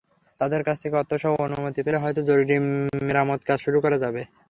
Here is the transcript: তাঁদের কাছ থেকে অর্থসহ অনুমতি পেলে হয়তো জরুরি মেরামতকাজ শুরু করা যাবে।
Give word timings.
তাঁদের 0.41 0.61
কাছ 0.67 0.77
থেকে 0.83 0.95
অর্থসহ 1.01 1.31
অনুমতি 1.45 1.79
পেলে 1.85 2.01
হয়তো 2.03 2.21
জরুরি 2.29 2.55
মেরামতকাজ 3.01 3.57
শুরু 3.65 3.77
করা 3.83 3.97
যাবে। 4.03 4.21